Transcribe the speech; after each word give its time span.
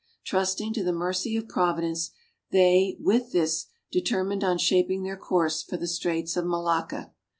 Trusting 0.25 0.73
to 0.73 0.83
the 0.83 0.91
mercy 0.93 1.37
of 1.37 1.47
Providence, 1.47 2.09
they 2.49 2.97
with 2.99 3.33
this, 3.33 3.67
determined 3.91 4.43
on 4.43 4.57
shaping 4.57 5.03
their 5.03 5.15
course 5.15 5.61
for 5.61 5.77
the 5.77 5.85
straits 5.85 6.35
of 6.35 6.43
Malacca. 6.47 7.11